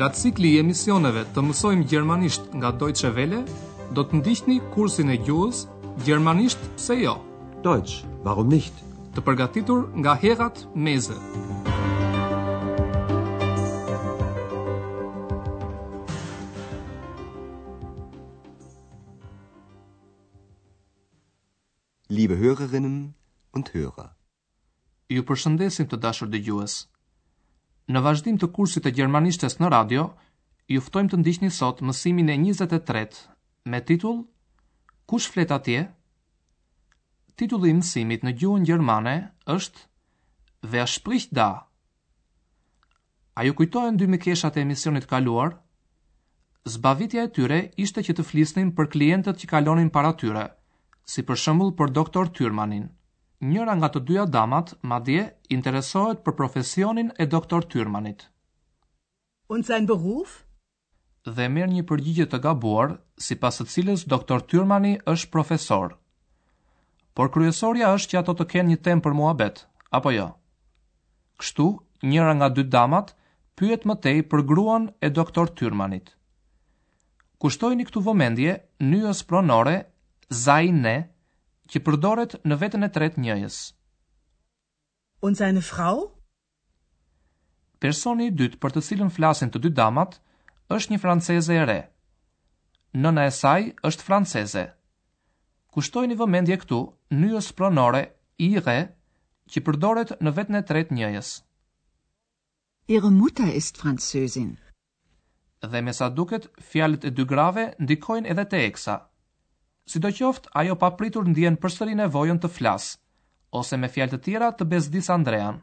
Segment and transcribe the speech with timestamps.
[0.00, 3.40] Nga cikli i emisioneve të mësojmë gjermanisht nga Deutsche Welle,
[3.96, 5.58] do të ndihni kursin e gjuhës
[6.06, 7.12] Gjermanisht pse jo?
[7.66, 8.72] Deutsch, warum nicht?
[9.12, 11.18] Të përgatitur nga Herat Meze.
[22.16, 22.96] Liebe Hörerinnen
[23.52, 24.08] und Hörer.
[25.12, 26.80] Ju përshëndesim të dashur dëgjues.
[27.94, 30.02] Në vazhdim të kursit të gjermanishtes në radio,
[30.74, 34.18] ju ftojmë të ndiqni sot mësimin e 23-të me titull
[35.10, 35.80] Kush flet atje?
[37.40, 39.14] Titulli i mësimit në gjuhën gjermane
[39.54, 39.88] është
[40.74, 41.48] Wer spricht da?
[43.40, 45.56] A ju kujtohen dy mikeshat e emisionit kaluar?
[46.74, 50.44] Zbavitja e tyre ishte që të flisnin për klientët që kalonin para tyre,
[51.14, 52.86] si për shembull për doktor Tyrmanin
[53.40, 55.22] njëra nga të dyja damat, madje,
[55.54, 58.26] interesohet për profesionin e doktor Tyrmanit.
[59.48, 60.44] Und sein Beruf?
[61.26, 65.96] Dhe merr një përgjigje të gabuar, sipas së cilës doktor Tyrmani është profesor.
[67.14, 69.64] Por kryesorja është që ato të kenë një temë për muhabet,
[69.98, 70.28] apo jo.
[71.40, 71.66] Kështu,
[72.08, 73.12] njëra nga dy damat
[73.58, 76.14] pyet më tej për gruan e doktor Tyrmanit.
[77.40, 78.54] Kushtojni këtu vëmendje,
[78.88, 79.76] nyës pronore,
[80.44, 80.96] zajnë,
[81.70, 83.56] që përdoret në vetën e tretë njëjës.
[85.26, 86.00] Und seine Frau?
[87.80, 90.18] Personi i dytë për të cilën flasin të dy damat
[90.76, 91.78] është një franceze e re.
[93.02, 94.64] Nëna e saj është franceze.
[95.70, 96.80] Kushtojni vëmendje këtu
[97.20, 98.02] nyjës pronore
[98.46, 98.76] ire
[99.50, 101.30] që përdoret në vetën e tretë njëjës.
[102.90, 104.56] Ihre Mutter ist Französin.
[105.62, 108.96] Dhe me sa duket, fjalët e dy grave ndikojnë edhe te eksa
[109.90, 112.92] si do qoftë ajo papritur ndjen për sëri nevojën të flasë,
[113.60, 115.58] ose me fjalë të tjera të bezdis Andrean.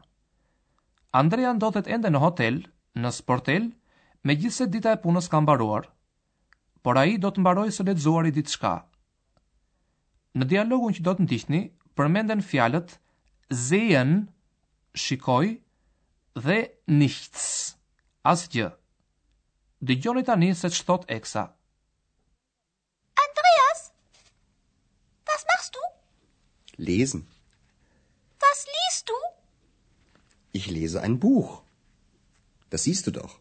[1.20, 2.58] Andrea ndodhet ende në hotel,
[3.00, 3.70] në sportel,
[4.28, 5.88] me gjithse dita e punës ka mbaruar,
[6.84, 8.74] por aji do të mbaroj së letëzuar i ditë shka.
[10.36, 11.62] Në dialogun që do të ndihni,
[11.98, 12.92] përmenden fjalët
[13.66, 14.12] zejen,
[15.04, 15.48] shikoj,
[16.44, 16.58] dhe
[17.00, 17.48] nishtës,
[18.34, 18.68] asgjë.
[19.88, 21.48] Dëgjoni tani se që eksa.
[26.78, 27.26] lesen.
[28.40, 29.16] Was liest du?
[30.52, 31.62] Ich lese ein Buch.
[32.70, 33.34] Das siehst du doch.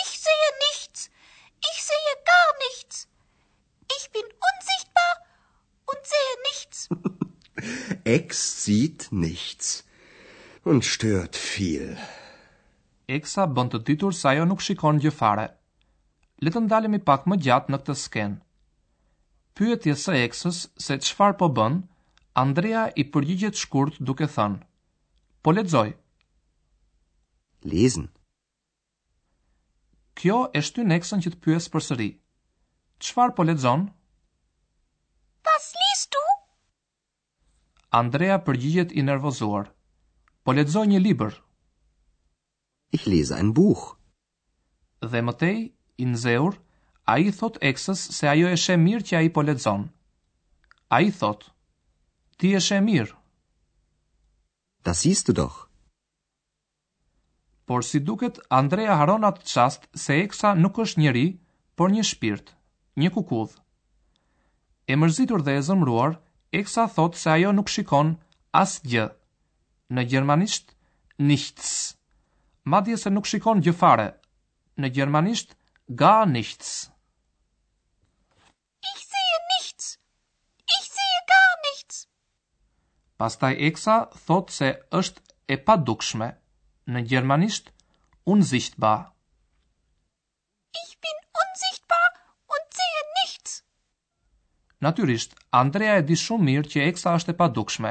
[0.00, 1.10] Ich sehe nichts.
[1.70, 3.08] Ich sehe gar nichts.
[3.98, 5.14] Ich bin unsichtbar
[5.90, 6.88] und sehe nichts.
[8.18, 9.84] Ex sieht nichts
[10.64, 11.96] und stört viel.
[13.18, 15.46] Exa bën të ditur se ajo nuk shikon gjë fare.
[16.40, 18.36] Le të ndalemi pak më gjatë në këtë skenë.
[19.58, 21.80] Pyetja e Exës se çfarë po bën
[22.40, 24.60] Andrea i përgjigjet shkurt duke thënë.
[25.46, 25.88] Po lexoj.
[27.72, 28.06] Lesen.
[30.20, 32.06] Kjo e shtyn Nexon që të pyesë përsëri.
[33.08, 33.84] Çfarë po lexon?
[35.50, 36.22] Was liest du?
[38.00, 39.68] Andrea përgjigjet i nervozuar.
[40.46, 41.36] Po lexoj një libër.
[42.98, 43.84] Ich lese ein Buch.
[45.12, 45.58] Dhe mëtej
[46.04, 46.56] i nzehur,
[47.12, 49.88] ai i thot Eksës se ajo e sheh mirë që ai po lexon.
[50.96, 51.50] Ai thot
[52.40, 53.12] ti eshe mirë.
[54.88, 55.66] Da siehst du doch.
[57.68, 61.24] Por si duket, Andrea haron atë qastë se Eksa nuk është njëri,
[61.76, 62.54] por një shpirt,
[63.02, 63.60] një kukudhë.
[64.90, 66.16] E mërzitur dhe e zëmruar,
[66.62, 68.16] Eksa thot se ajo nuk shikon
[68.62, 69.06] as gjë.
[69.92, 70.72] Në gjermanisht,
[71.30, 71.76] nichts.
[72.72, 74.08] Madje se nuk shikon gjëfare.
[74.80, 75.52] Në gjermanisht,
[76.02, 76.76] ga nichts.
[83.20, 83.94] Pastaj Eksa
[84.26, 85.22] thot se është
[85.52, 86.26] e padukshme.
[86.92, 87.66] Në gjermanisht,
[88.34, 89.02] unzichtbar.
[90.84, 92.08] Ich bin unsichtbar
[92.56, 93.50] und sehe nichts.
[94.86, 97.90] Natyrisht, Andrea e di shumë mirë që Eksa është e padukshme,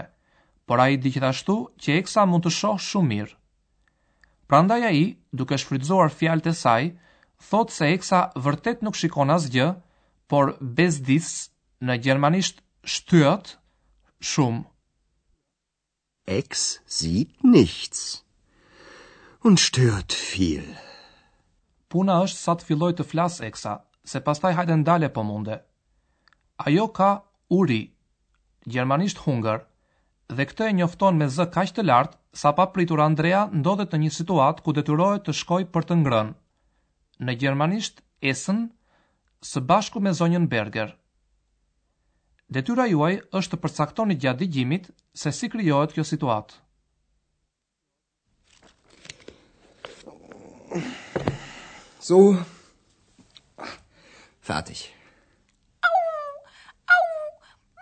[0.67, 3.37] por ai di gjithashtu që Eksa mund të shohë shumë mirë.
[4.49, 5.03] Prandaj ai,
[5.41, 6.89] duke shfrytzuar fjalët e saj,
[7.51, 9.69] thot se Eksa vërtet nuk shikon asgjë,
[10.33, 11.29] por bezdis
[11.87, 12.65] në gjermanisht
[12.97, 13.55] shtyot
[14.33, 14.65] shumë.
[16.37, 18.23] Ex sieht nichts
[19.41, 20.63] und stört viel.
[21.93, 23.71] Puna është sa të filloj të flas Exa,
[24.11, 25.57] se pastaj hajde ndale po munde.
[26.67, 27.07] Ajo ka
[27.59, 27.79] uri,
[28.75, 29.65] gjermanisht hunger,
[30.37, 34.01] dhe këtë e njofton me zë kaq të lartë sa pa pritur Andrea ndodhet në
[34.03, 36.37] një situatë ku detyrohet të shkojë për të ngrënë.
[37.25, 38.05] Në gjermanisht
[38.35, 38.61] Essen
[39.53, 40.93] së bashku me zonjën Berger.
[42.55, 44.87] Detyra juaj është të përcaktoni gjatë digjimit
[45.23, 46.55] se si krijohet kjo situatë.
[52.07, 52.17] So
[54.49, 54.81] fertig.
[55.91, 56.01] Au!
[56.95, 57.21] Au!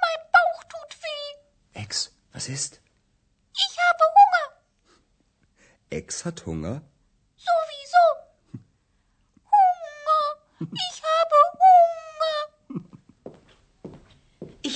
[0.04, 1.32] Mein Bauch tut weh.
[1.86, 2.04] Ex,
[2.36, 2.82] was ist?
[3.66, 4.48] Ich habe Hunger.
[6.02, 6.82] Ex hat Hunger.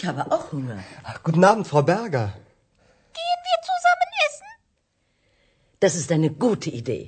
[0.01, 0.79] ich habe auch Hunger.
[1.09, 2.27] Ach, guten Abend, Frau Berger.
[3.19, 4.49] Gehen wir zusammen essen?
[5.83, 7.05] Das ist eine gute Idee.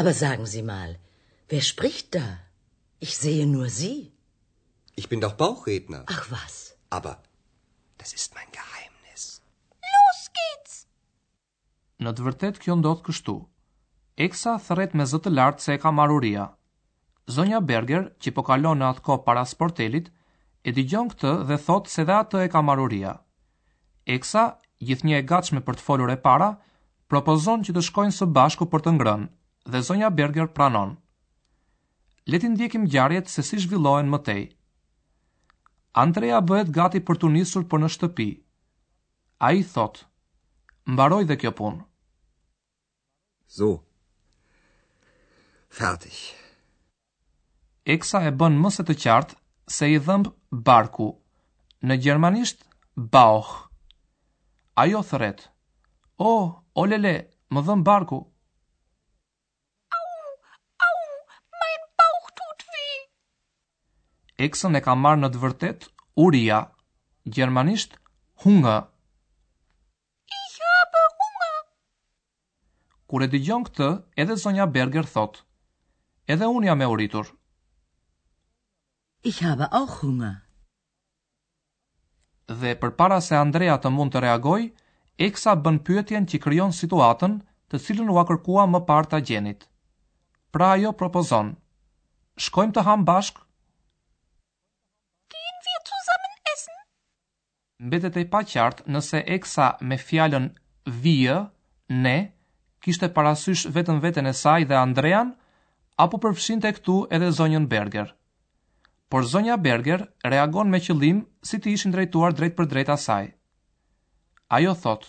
[0.00, 0.90] Aber sagen Sie mal,
[1.52, 2.26] wer spricht da?
[3.06, 4.12] Ich sehe nur Sie.
[5.00, 6.02] Ich bin doch Bauchredner.
[6.14, 6.54] Ach was?
[6.98, 7.14] Aber
[8.00, 9.22] das ist mein Geheimnis.
[9.94, 10.78] Los geht's.
[12.06, 13.34] Në të vërtet kjo ndodh kështu.
[14.26, 16.46] Eksa thret me zë të lartë se e ka maruria.
[17.38, 20.10] Zonja Berger, që po kalon në atë kohë para sportelit,
[20.64, 23.14] e digjon këtë dhe thot se dhe atë e ka maruria.
[24.06, 24.42] Eksa,
[24.84, 26.50] gjithnjë e gatshme për të folur e para,
[27.10, 29.30] propozon që të shkojnë së bashku për të ngrënë
[29.72, 30.96] dhe zonja Berger pranon.
[32.28, 34.42] Le të ndjekim ngjarjet se si zhvillohen më tej.
[36.04, 38.28] Andrea bëhet gati për të nisur për në shtëpi.
[39.48, 40.02] A i thot,
[40.86, 41.80] mbaroj dhe kjo punë.
[43.50, 43.70] So,
[45.74, 46.14] fertig.
[47.90, 49.39] Eksa e bën mëse të qartë
[49.76, 50.26] se i dhëmb
[50.68, 51.06] barku,
[51.86, 52.64] në gjermanisht
[53.14, 53.52] bauch.
[54.82, 55.44] Ajo thëret,
[56.18, 56.44] o, oh,
[56.82, 57.12] olele,
[57.54, 58.18] më dhëmb barku.
[59.98, 60.34] Au,
[60.88, 61.00] au,
[61.62, 61.70] ma
[62.02, 62.28] bauch
[64.48, 65.86] Eksën e ka marë në të vërtet
[66.26, 66.60] uria,
[67.38, 67.94] gjermanisht
[68.44, 68.76] hunga.
[70.38, 71.52] I hapë hunga.
[73.10, 73.90] Kur e dëgjon këtë,
[74.24, 75.44] edhe zonja Berger thotë,
[76.30, 77.30] Edhe un jam e uritur.
[79.22, 80.40] Ich habe auch Hunger.
[82.60, 84.68] Dhe përpara se Andrea të mund të reagojë,
[85.26, 87.34] Eksa bën pyetjen që krijon situatën,
[87.68, 89.66] të cilën u kërkuam më parë ta gjenit.
[90.56, 91.52] Pra ajo propozon:
[92.46, 93.34] Shkojmë të ham bashk.
[95.36, 96.78] Gehen wir zusammen essen?
[97.90, 100.46] Mbetet e paqartë nëse Eksa me fjalën
[101.04, 101.44] wir,
[101.90, 102.16] ne,
[102.80, 105.34] kishte parasysh vetëm veten e saj dhe Andrean,
[106.06, 108.16] apo përfshinte këtu edhe zonjën Berger
[109.10, 110.00] por zonja Berger
[110.32, 111.18] reagon me qëllim
[111.48, 113.26] si të ishin drejtuar drejt për drejt asaj.
[114.58, 115.02] Ajo thot,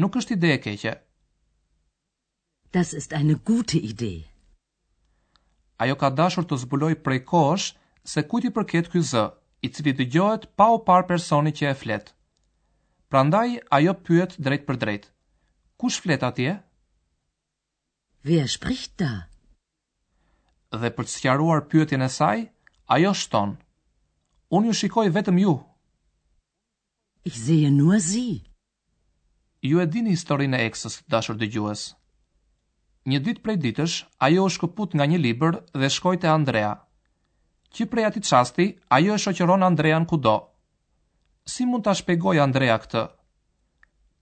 [0.00, 0.92] nuk është ide e keqe.
[2.76, 4.12] Das ist eine gute ide.
[5.80, 7.70] Ajo ka dashur të zbuloj prej kosh
[8.12, 9.24] se kujt i përket ky zë,
[9.66, 12.06] i cili gjohet pa u parë personi që e flet.
[13.10, 15.04] Prandaj ajo pyet drejt për drejt.
[15.80, 16.58] Kush flet atje?
[18.26, 19.14] Wer spricht da?
[20.80, 22.40] Dhe për të sqaruar pyetjen e saj,
[22.88, 23.50] Ajo shton.
[24.56, 25.50] Unë ju shikoj vetëm ju.
[27.28, 28.22] I zeje në zi.
[29.70, 31.82] Ju e dini historinë e eksës, dashur dëgjues.
[33.12, 33.98] Një ditë prej ditësh,
[34.28, 36.70] ajo u shkëput nga një libër dhe shkoi te Andrea.
[37.76, 40.34] Që prej atij çasti, ajo e shoqëron Andrean kudo.
[41.44, 43.04] Si mund ta shpjegoj Andrea këtë?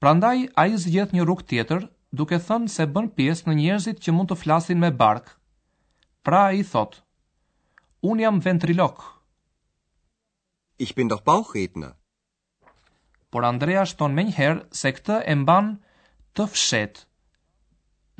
[0.02, 1.86] Prandaj ai zgjeth një rrugë tjetër,
[2.18, 5.36] duke thënë se bën pjesë në njerëzit që mund të flasin me bark.
[6.26, 7.05] Pra ai thotë:
[8.08, 8.98] Un jam ventrilok.
[10.84, 11.90] Ich bin doch Bauchredner.
[13.34, 14.48] Por Andrea shton më një
[14.80, 15.70] se këtë e mban
[16.38, 16.94] të fshet.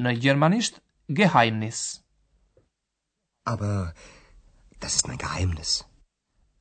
[0.03, 0.81] Në gjermanisht
[1.21, 1.85] geheimnis.
[3.53, 3.95] Aber
[4.83, 5.77] das ist mein Geheimnis.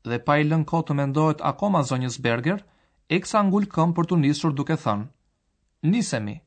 [0.05, 2.61] Dhe pa i lënë kohë të mendohet akoma zonjës Berger,
[3.19, 5.07] eksa ngul këmbë për të nisur duke thënë:
[5.95, 6.37] Nisemi.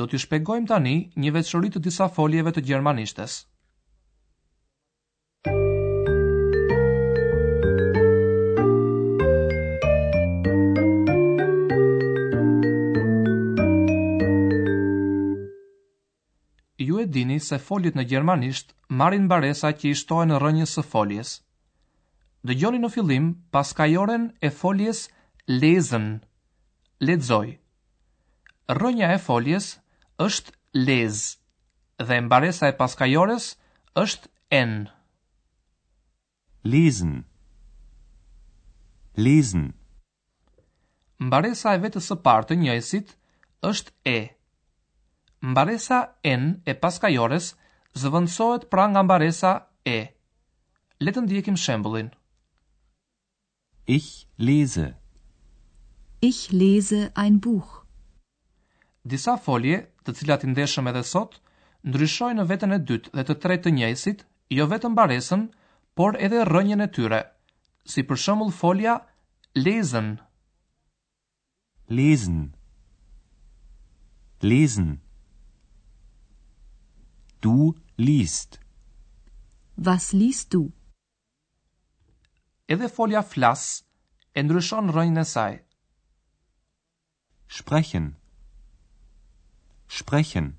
[0.00, 0.92] do t'ju shpegojmë tani
[1.24, 3.36] një veçori të disa foljeve të gjermanishtes.
[16.86, 20.86] Ju e dini se foljet në gjermanisht marrin mbaresa që i shtojnë në rrënjën e
[20.92, 21.32] foljes.
[22.46, 25.06] Dëgjoni në fillim paskajoren e foljes
[25.62, 26.10] lezën,
[27.06, 27.48] Lexoj.
[28.78, 29.66] Rrënja e foljes
[30.24, 31.18] është lez
[32.08, 33.44] dhe mbaresa e paskajores
[34.02, 34.28] është
[34.60, 34.72] en
[36.72, 37.12] lesen
[39.26, 39.66] lesen
[41.28, 43.12] mbaresa e vetës së parë të njëjësit
[43.72, 44.18] është e
[45.52, 45.98] mbaresa
[46.32, 47.50] en e paskajores
[48.00, 49.52] zëvendësohet pra nga mbaresa
[49.96, 49.98] e
[51.04, 52.08] le të ndiejim shembullin
[53.96, 54.10] ich
[54.48, 54.88] lese
[56.30, 57.82] ich lese ein buch
[59.10, 61.32] disa folje, të cilat i ndeshëm edhe sot,
[61.86, 64.18] ndryshojnë në veten e dytë dhe të tretë të njëjësit,
[64.58, 65.42] jo vetëm baresën,
[65.98, 67.20] por edhe rënjën e tyre,
[67.92, 68.94] si për shëmull folja
[69.62, 70.08] lezen.
[71.98, 72.40] Lezen.
[74.50, 74.88] Lezen.
[77.46, 77.54] Du
[78.02, 78.58] list.
[79.88, 80.62] Was list du?
[82.74, 83.68] Edhe folja flas
[84.34, 85.52] e ndryshon rënjën e saj.
[85.56, 87.56] Sprechen.
[87.62, 88.14] Sprechen.
[89.88, 90.56] Sprechen.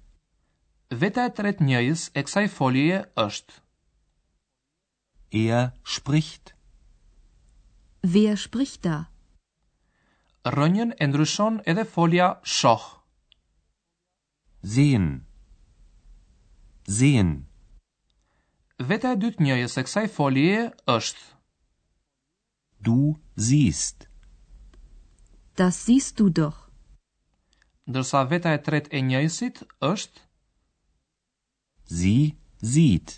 [1.00, 3.54] Veta tret njëjës e kësaj foljeje është.
[5.44, 6.54] Er spricht.
[8.14, 8.98] Wer spricht da?
[10.58, 12.86] Rënjën e ndryshon edhe folja shoh.
[14.74, 15.10] Sehen.
[16.98, 17.34] Sehen.
[18.88, 20.64] Veta e dytë njëjës e kësaj foljeje
[20.98, 21.24] është.
[22.88, 23.00] Du
[23.50, 24.08] siehst.
[25.64, 26.67] Das siehst du doch.
[27.90, 30.18] ndërsa veta e tret e njëjësit është
[32.00, 32.16] Zi
[32.72, 33.14] zit.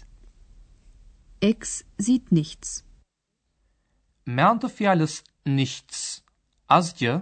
[1.47, 2.75] Ex sieht nichts.
[4.35, 5.15] Me anë të fjalës
[5.57, 6.03] nichts,
[6.77, 7.15] asgjë,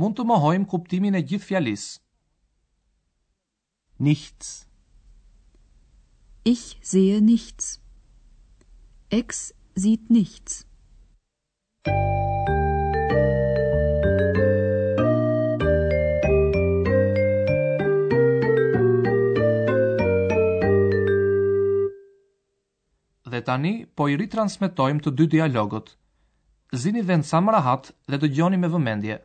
[0.00, 1.84] mund të mohojmë kuptimin e gjithë fjalis.
[4.08, 4.50] Nichts.
[6.54, 7.74] Ich sehe nichts.
[9.10, 10.64] Ex sieht nichts.
[11.88, 12.17] Thank you.
[23.38, 25.94] dhe tani po i ritransmetojmë të dy dialogët.
[26.84, 29.18] Zini vend sa më rahat dhe dëgjoni me vëmendje.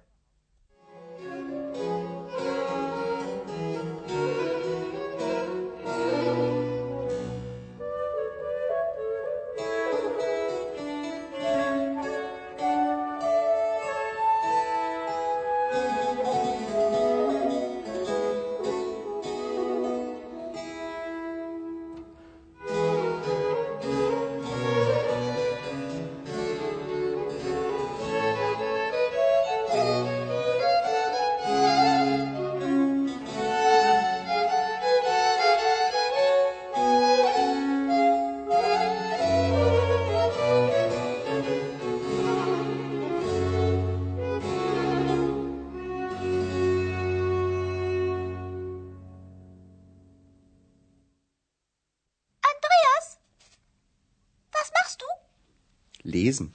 [56.04, 56.54] lesen.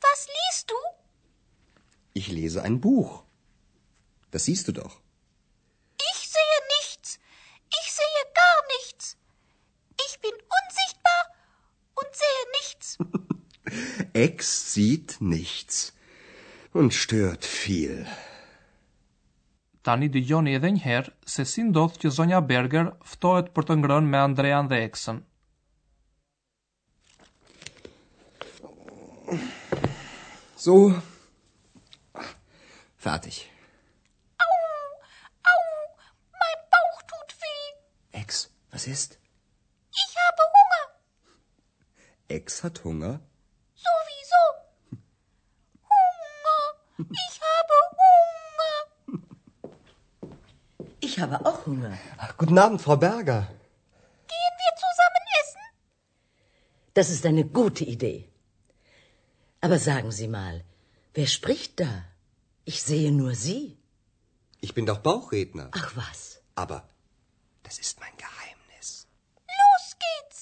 [0.00, 0.74] Was liest du?
[2.14, 3.24] Ich lese ein Buch.
[4.30, 5.00] Das siehst du doch.
[6.00, 7.18] Ich sehe nichts.
[7.80, 9.16] Ich sehe gar nichts.
[10.08, 11.22] Ich bin unsichtbar
[11.98, 12.98] und sehe nichts.
[14.12, 15.92] Ex sieht nichts
[16.72, 18.06] und stört viel.
[19.86, 24.10] Tani dëgjoni edhe një herë se si ndodh që zonja Berger ftohet për të ngrënë
[24.14, 25.22] me Andrean dhe Eksën.
[30.58, 30.90] So.
[32.96, 33.48] Fertig.
[34.46, 34.58] Au,
[35.52, 35.62] au,
[36.42, 37.64] mein Bauch tut weh.
[38.22, 38.28] Ex,
[38.72, 39.10] was ist?
[39.92, 40.84] Ich habe Hunger.
[42.26, 43.20] Ex hat Hunger?
[43.86, 44.42] Sowieso.
[45.92, 46.60] Hunger,
[47.24, 47.76] ich habe
[49.12, 49.22] Hunger.
[50.98, 51.96] Ich habe auch Hunger.
[52.16, 53.46] Ach, guten Abend, Frau Berger.
[54.34, 55.64] Gehen wir zusammen essen?
[56.94, 58.28] Das ist eine gute Idee.
[59.68, 60.54] Aber sagen Sie mal,
[61.12, 61.88] wer spricht da?
[62.70, 63.76] Ich sehe nur Sie.
[64.66, 65.66] Ich bin doch Bauchredner.
[65.80, 66.20] Ach was.
[66.64, 66.78] Aber
[67.66, 68.86] das ist mein Geheimnis.
[69.60, 70.38] Los geht's.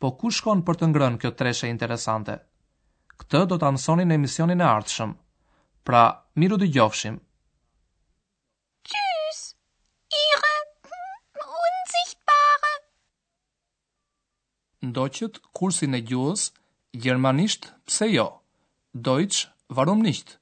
[0.00, 2.34] Po ku shkon për të ngrënë kjo treshe interesante?
[3.22, 5.14] Këtë do të amësoni në emisionin e artëshëm.
[5.86, 6.02] Pra,
[6.42, 7.20] miru dë gjofshim.
[8.90, 9.44] Qysh,
[10.24, 10.52] ire,
[10.90, 12.74] hm, unësikëpare.
[14.90, 16.48] Ndoqët, kursin e gjuhës
[16.96, 18.40] Gjermanisht, pse jo?
[18.92, 20.38] Deutsch, warum nicht?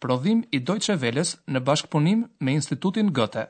[0.00, 3.48] Prodhim i Deutsche Welles në bashkëpunim me Institutin Goethe.